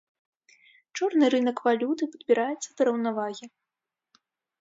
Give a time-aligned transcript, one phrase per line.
[0.99, 3.45] Чорны рынак валюты падбіраецца да раўнавагі.